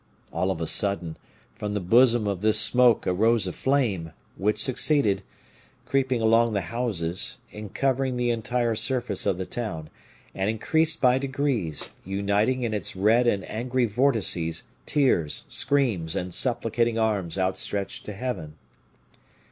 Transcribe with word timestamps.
All 0.33 0.49
of 0.49 0.59
a 0.59 0.65
sudden, 0.65 1.15
from 1.53 1.75
the 1.75 1.79
bosom 1.79 2.25
of 2.27 2.41
this 2.41 2.59
smoke 2.59 3.05
arose 3.05 3.45
a 3.45 3.53
flame, 3.53 4.13
which 4.35 4.57
succeeded, 4.59 5.21
creeping 5.85 6.23
along 6.23 6.53
the 6.53 6.71
houses, 6.73 7.37
in 7.51 7.69
covering 7.69 8.17
the 8.17 8.31
entire 8.31 8.73
surface 8.73 9.27
of 9.27 9.37
the 9.37 9.45
town, 9.45 9.91
and 10.33 10.49
increased 10.49 11.01
by 11.01 11.19
degrees, 11.19 11.91
uniting 12.03 12.63
in 12.63 12.73
its 12.73 12.95
red 12.95 13.27
and 13.27 13.47
angry 13.47 13.85
vortices 13.85 14.63
tears, 14.87 15.45
screams, 15.49 16.15
and 16.15 16.33
supplicating 16.33 16.97
arms 16.97 17.37
outstretched 17.37 18.03
to 18.07 18.13
Heaven. 18.13 18.55